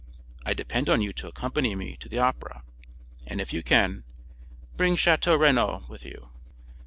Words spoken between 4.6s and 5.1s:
bring